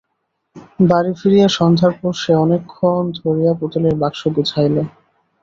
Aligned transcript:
বাড়ি 0.81 1.11
ফিরিয়া 1.19 1.47
সন্ধ্যার 1.57 1.93
পর 1.99 2.13
সে 2.21 2.31
অনেকক্ষণ 2.45 3.03
ধরিয়া 3.19 3.53
পুতুলের 3.59 3.95
বাক্স 4.01 4.21
গোছাইল। 4.35 4.75